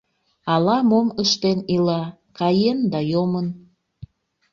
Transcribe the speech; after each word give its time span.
Ала-мом 0.53 1.07
ыштен 1.23 1.59
ила, 1.75 2.01
каен 2.37 2.79
да 2.91 2.99
йомын. 3.11 3.47